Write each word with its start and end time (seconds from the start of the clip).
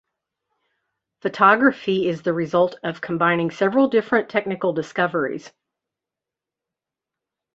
Photography 1.21 2.09
is 2.09 2.23
the 2.23 2.33
result 2.33 2.75
of 2.81 3.01
combining 3.01 3.51
several 3.51 3.87
different 3.87 4.29
technical 4.29 4.73
discoveries. 4.73 5.51